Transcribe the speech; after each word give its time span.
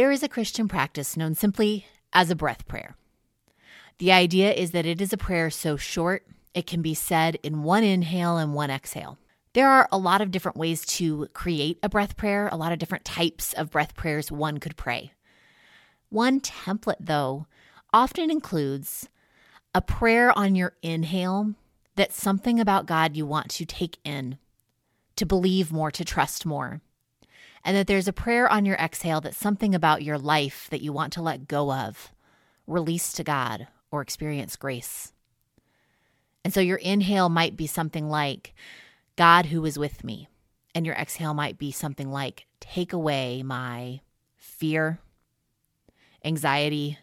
There 0.00 0.10
is 0.10 0.22
a 0.22 0.30
Christian 0.30 0.66
practice 0.66 1.14
known 1.14 1.34
simply 1.34 1.84
as 2.10 2.30
a 2.30 2.34
breath 2.34 2.66
prayer. 2.66 2.96
The 3.98 4.12
idea 4.12 4.50
is 4.50 4.70
that 4.70 4.86
it 4.86 4.98
is 4.98 5.12
a 5.12 5.18
prayer 5.18 5.50
so 5.50 5.76
short 5.76 6.26
it 6.54 6.66
can 6.66 6.80
be 6.80 6.94
said 6.94 7.36
in 7.42 7.64
one 7.64 7.84
inhale 7.84 8.38
and 8.38 8.54
one 8.54 8.70
exhale. 8.70 9.18
There 9.52 9.68
are 9.68 9.86
a 9.92 9.98
lot 9.98 10.22
of 10.22 10.30
different 10.30 10.56
ways 10.56 10.86
to 10.96 11.28
create 11.34 11.78
a 11.82 11.90
breath 11.90 12.16
prayer, 12.16 12.48
a 12.50 12.56
lot 12.56 12.72
of 12.72 12.78
different 12.78 13.04
types 13.04 13.52
of 13.52 13.70
breath 13.70 13.94
prayers 13.94 14.32
one 14.32 14.56
could 14.56 14.78
pray. 14.78 15.12
One 16.08 16.40
template, 16.40 16.94
though, 16.98 17.44
often 17.92 18.30
includes 18.30 19.06
a 19.74 19.82
prayer 19.82 20.32
on 20.34 20.54
your 20.54 20.72
inhale 20.80 21.56
that's 21.96 22.16
something 22.16 22.58
about 22.58 22.86
God 22.86 23.18
you 23.18 23.26
want 23.26 23.50
to 23.50 23.66
take 23.66 23.98
in, 24.02 24.38
to 25.16 25.26
believe 25.26 25.70
more, 25.70 25.90
to 25.90 26.06
trust 26.06 26.46
more. 26.46 26.80
And 27.64 27.76
that 27.76 27.86
there's 27.86 28.08
a 28.08 28.12
prayer 28.12 28.48
on 28.50 28.64
your 28.64 28.76
exhale 28.76 29.20
that's 29.20 29.36
something 29.36 29.74
about 29.74 30.02
your 30.02 30.18
life 30.18 30.66
that 30.70 30.80
you 30.80 30.92
want 30.92 31.12
to 31.14 31.22
let 31.22 31.48
go 31.48 31.72
of, 31.72 32.12
release 32.66 33.12
to 33.12 33.24
God, 33.24 33.68
or 33.90 34.00
experience 34.00 34.56
grace. 34.56 35.12
And 36.44 36.54
so 36.54 36.60
your 36.60 36.78
inhale 36.78 37.28
might 37.28 37.56
be 37.56 37.66
something 37.66 38.08
like, 38.08 38.54
God 39.16 39.46
who 39.46 39.64
is 39.66 39.78
with 39.78 40.04
me. 40.04 40.28
And 40.74 40.86
your 40.86 40.94
exhale 40.94 41.34
might 41.34 41.58
be 41.58 41.70
something 41.72 42.10
like, 42.10 42.46
take 42.60 42.92
away 42.92 43.42
my 43.42 44.00
fear, 44.36 45.00
anxiety, 46.24 46.98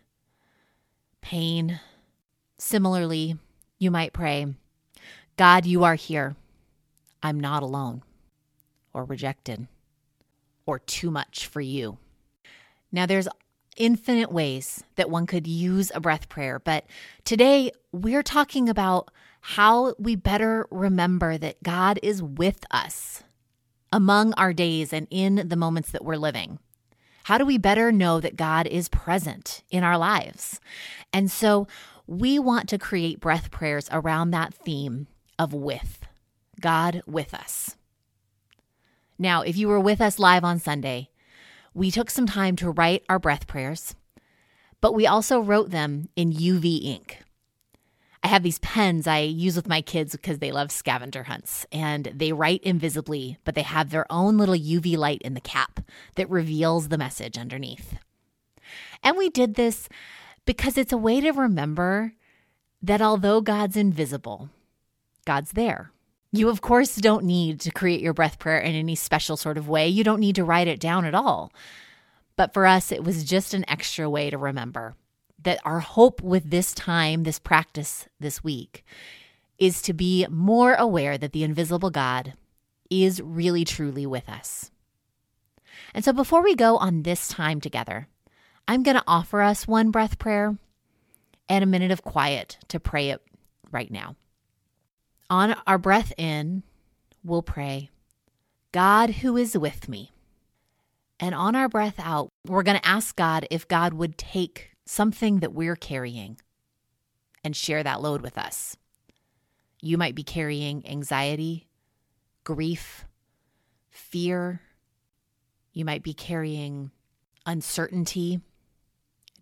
pain. 1.21 1.79
Similarly, 2.57 3.37
you 3.77 3.91
might 3.91 4.13
pray, 4.13 4.47
God, 5.35 5.65
you 5.67 5.83
are 5.83 5.95
here. 5.95 6.35
I'm 7.21 7.39
not 7.39 7.61
alone 7.61 8.01
or 8.93 9.03
rejected 9.03 9.67
or 10.67 10.77
too 10.77 11.09
much 11.09 11.47
for 11.47 11.61
you. 11.61 11.97
Now, 12.91 13.07
there's 13.07 13.27
infinite 13.75 14.31
ways 14.31 14.83
that 14.95 15.09
one 15.09 15.25
could 15.25 15.47
use 15.47 15.91
a 15.95 15.99
breath 15.99 16.29
prayer, 16.29 16.59
but 16.59 16.85
today 17.25 17.71
we're 17.91 18.23
talking 18.23 18.69
about 18.69 19.09
how 19.41 19.95
we 19.97 20.15
better 20.15 20.67
remember 20.69 21.37
that 21.37 21.63
God 21.63 21.99
is 22.03 22.21
with 22.21 22.65
us 22.69 23.23
among 23.91 24.33
our 24.33 24.51
days 24.51 24.91
and 24.91 25.07
in 25.09 25.47
the 25.47 25.55
moments 25.55 25.91
that 25.91 26.03
we're 26.03 26.17
living. 26.17 26.59
How 27.23 27.37
do 27.37 27.45
we 27.45 27.57
better 27.57 27.91
know 27.91 28.19
that 28.19 28.35
God 28.35 28.67
is 28.67 28.89
present 28.89 29.63
in 29.69 29.83
our 29.83 29.97
lives? 29.97 30.59
And 31.13 31.31
so 31.31 31.67
we 32.07 32.39
want 32.39 32.67
to 32.69 32.77
create 32.77 33.19
breath 33.19 33.51
prayers 33.51 33.89
around 33.91 34.31
that 34.31 34.53
theme 34.53 35.07
of 35.37 35.53
with 35.53 35.99
God 36.59 37.01
with 37.05 37.33
us. 37.33 37.76
Now, 39.19 39.41
if 39.41 39.57
you 39.57 39.67
were 39.67 39.79
with 39.79 39.99
us 40.01 40.19
live 40.19 40.43
on 40.43 40.59
Sunday, 40.59 41.09
we 41.73 41.91
took 41.91 42.09
some 42.09 42.27
time 42.27 42.55
to 42.57 42.71
write 42.71 43.03
our 43.09 43.19
breath 43.19 43.47
prayers, 43.47 43.95
but 44.81 44.93
we 44.93 45.07
also 45.07 45.39
wrote 45.39 45.71
them 45.71 46.09
in 46.15 46.33
UV 46.33 46.83
ink. 46.83 47.23
I 48.23 48.29
have 48.29 48.43
these 48.43 48.59
pens 48.59 49.07
I 49.07 49.19
use 49.19 49.55
with 49.55 49.67
my 49.67 49.81
kids 49.81 50.11
because 50.11 50.39
they 50.39 50.51
love 50.51 50.71
scavenger 50.71 51.23
hunts 51.23 51.65
and 51.71 52.11
they 52.13 52.33
write 52.33 52.63
invisibly, 52.63 53.37
but 53.43 53.55
they 53.55 53.61
have 53.61 53.89
their 53.89 54.05
own 54.11 54.37
little 54.37 54.55
UV 54.55 54.97
light 54.97 55.21
in 55.21 55.33
the 55.33 55.41
cap 55.41 55.79
that 56.15 56.29
reveals 56.29 56.89
the 56.89 56.97
message 56.97 57.37
underneath. 57.37 57.97
And 59.03 59.17
we 59.17 59.29
did 59.29 59.55
this 59.55 59.87
because 60.45 60.77
it's 60.77 60.91
a 60.91 60.97
way 60.97 61.21
to 61.21 61.31
remember 61.31 62.13
that 62.81 63.01
although 63.01 63.41
God's 63.41 63.77
invisible, 63.77 64.49
God's 65.25 65.51
there. 65.53 65.91
You, 66.37 66.49
of 66.49 66.61
course, 66.61 66.95
don't 66.95 67.25
need 67.25 67.59
to 67.61 67.71
create 67.71 67.99
your 67.99 68.13
breath 68.13 68.37
prayer 68.37 68.59
in 68.59 68.75
any 68.75 68.93
special 68.93 69.37
sort 69.37 69.57
of 69.57 69.67
way. 69.67 69.87
You 69.87 70.03
don't 70.03 70.19
need 70.19 70.35
to 70.35 70.43
write 70.43 70.67
it 70.67 70.79
down 70.79 71.03
at 71.05 71.15
all. 71.15 71.51
But 72.35 72.53
for 72.53 72.67
us, 72.67 72.91
it 72.91 73.03
was 73.03 73.23
just 73.23 73.55
an 73.55 73.65
extra 73.67 74.07
way 74.07 74.29
to 74.29 74.37
remember 74.37 74.95
that 75.41 75.59
our 75.65 75.79
hope 75.79 76.21
with 76.21 76.51
this 76.51 76.73
time, 76.73 77.23
this 77.23 77.39
practice 77.39 78.07
this 78.19 78.43
week, 78.43 78.85
is 79.57 79.81
to 79.81 79.93
be 79.93 80.27
more 80.29 80.75
aware 80.75 81.17
that 81.17 81.31
the 81.31 81.43
invisible 81.43 81.89
God 81.89 82.33
is 82.91 83.19
really 83.19 83.65
truly 83.65 84.05
with 84.05 84.29
us. 84.29 84.69
And 85.95 86.05
so 86.05 86.13
before 86.13 86.43
we 86.43 86.55
go 86.55 86.77
on 86.77 87.01
this 87.01 87.27
time 87.27 87.59
together, 87.59 88.07
I'm 88.67 88.83
going 88.83 88.97
to 88.97 89.03
offer 89.07 89.41
us 89.41 89.67
one 89.67 89.89
breath 89.89 90.19
prayer 90.19 90.55
and 91.49 91.63
a 91.63 91.67
minute 91.67 91.91
of 91.91 92.03
quiet 92.03 92.57
to 92.67 92.79
pray 92.79 93.09
it 93.09 93.21
right 93.71 93.89
now. 93.89 94.15
On 95.29 95.55
our 95.67 95.77
breath 95.77 96.13
in, 96.17 96.63
we'll 97.21 97.41
pray, 97.41 97.89
God 98.71 99.09
who 99.09 99.35
is 99.35 99.57
with 99.57 99.89
me. 99.89 100.11
And 101.19 101.35
on 101.35 101.55
our 101.55 101.67
breath 101.67 101.99
out, 101.99 102.29
we're 102.45 102.63
going 102.63 102.79
to 102.79 102.87
ask 102.87 103.15
God 103.15 103.45
if 103.51 103.67
God 103.67 103.93
would 103.93 104.17
take 104.17 104.71
something 104.85 105.39
that 105.39 105.53
we're 105.53 105.75
carrying 105.75 106.37
and 107.43 107.55
share 107.55 107.83
that 107.83 108.01
load 108.01 108.21
with 108.21 108.37
us. 108.37 108.77
You 109.81 109.97
might 109.97 110.15
be 110.15 110.23
carrying 110.23 110.87
anxiety, 110.87 111.67
grief, 112.43 113.05
fear. 113.89 114.61
You 115.73 115.83
might 115.83 116.03
be 116.03 116.13
carrying 116.13 116.91
uncertainty, 117.45 118.39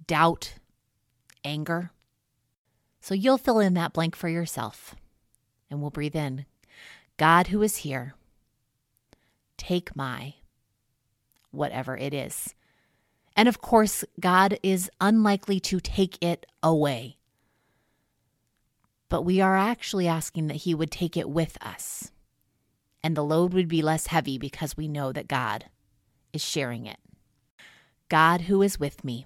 doubt, 0.08 0.56
anger. 1.44 1.92
So 3.02 3.14
you'll 3.14 3.38
fill 3.38 3.60
in 3.60 3.76
that 3.76 3.94
blank 3.94 4.16
for 4.16 4.30
yourself 4.30 4.96
and 5.70 5.82
we'll 5.82 5.90
breathe 5.90 6.16
in 6.16 6.46
God 7.18 7.48
who 7.48 7.62
is 7.62 7.78
here, 7.78 8.14
take 9.58 9.96
my 9.96 10.36
whatever 11.52 11.98
it 11.98 12.14
is. 12.14 12.54
And 13.36 13.48
of 13.48 13.62
course, 13.62 14.04
God 14.20 14.60
is 14.64 14.90
unlikely 15.02 15.60
to 15.62 15.80
take 15.80 16.22
it 16.24 16.46
away. 16.64 17.18
But 19.10 19.24
we 19.24 19.42
are 19.42 19.58
actually 19.58 20.08
asking 20.08 20.48
that 20.48 20.58
He 20.58 20.74
would 20.74 20.92
take 20.92 21.16
it 21.16 21.30
with 21.30 21.58
us. 21.62 22.12
And 23.04 23.16
the 23.16 23.24
load 23.24 23.54
would 23.54 23.68
be 23.68 23.82
less 23.82 24.08
heavy 24.08 24.38
because 24.38 24.76
we 24.76 24.88
know 24.88 25.12
that 25.12 25.28
God 25.28 25.66
is 26.34 26.44
sharing 26.44 26.86
it. 26.86 26.98
God 28.10 28.42
who 28.42 28.62
is 28.62 28.80
with 28.80 29.04
me, 29.04 29.26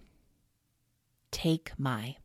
take 1.31 1.72
my 1.78 2.17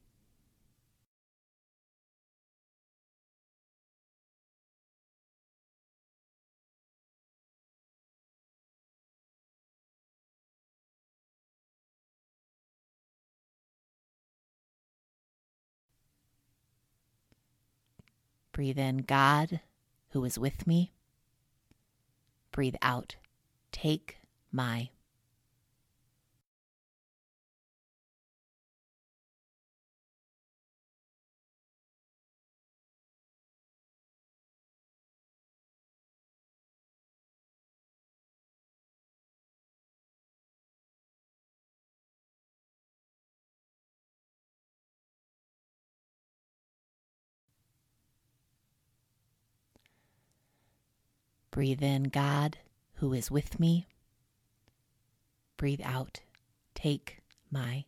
Breathe 18.54 18.78
in, 18.78 18.98
God, 18.98 19.60
who 20.10 20.24
is 20.24 20.38
with 20.38 20.64
me. 20.64 20.92
Breathe 22.52 22.76
out, 22.80 23.16
take 23.72 24.18
my. 24.52 24.90
Breathe 51.54 51.84
in, 51.84 52.04
God, 52.04 52.58
who 52.94 53.12
is 53.12 53.30
with 53.30 53.60
me. 53.60 53.86
Breathe 55.56 55.82
out, 55.84 56.18
take 56.74 57.18
my. 57.48 57.84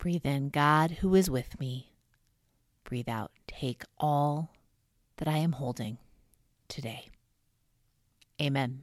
Breathe 0.00 0.24
in, 0.24 0.48
God 0.48 0.92
who 1.02 1.14
is 1.14 1.28
with 1.28 1.60
me. 1.60 1.92
Breathe 2.84 3.08
out, 3.08 3.32
take 3.46 3.82
all 3.98 4.50
that 5.18 5.28
I 5.28 5.36
am 5.36 5.52
holding 5.52 5.98
today. 6.68 7.10
Amen. 8.40 8.82